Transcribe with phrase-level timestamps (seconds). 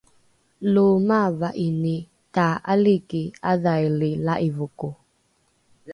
[0.73, 1.93] lo maava’ini
[2.35, 4.87] ta’aliki ’adhaili la’ivoko